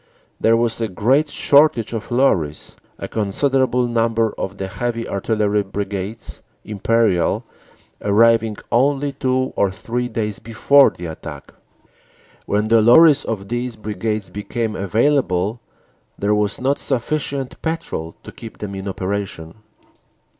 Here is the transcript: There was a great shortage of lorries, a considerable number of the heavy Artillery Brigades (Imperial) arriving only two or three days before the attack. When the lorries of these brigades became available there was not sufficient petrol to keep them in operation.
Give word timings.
There 0.39 0.57
was 0.57 0.81
a 0.81 0.87
great 0.87 1.29
shortage 1.29 1.93
of 1.93 2.09
lorries, 2.09 2.75
a 2.97 3.07
considerable 3.07 3.87
number 3.87 4.33
of 4.35 4.57
the 4.57 4.65
heavy 4.67 5.07
Artillery 5.07 5.61
Brigades 5.61 6.41
(Imperial) 6.65 7.45
arriving 8.01 8.57
only 8.71 9.11
two 9.11 9.53
or 9.55 9.69
three 9.69 10.07
days 10.07 10.39
before 10.39 10.89
the 10.89 11.05
attack. 11.05 11.53
When 12.47 12.69
the 12.69 12.81
lorries 12.81 13.23
of 13.25 13.47
these 13.49 13.75
brigades 13.75 14.31
became 14.31 14.75
available 14.75 15.61
there 16.17 16.33
was 16.33 16.59
not 16.59 16.79
sufficient 16.79 17.61
petrol 17.61 18.15
to 18.23 18.31
keep 18.31 18.57
them 18.57 18.73
in 18.73 18.87
operation. 18.87 19.57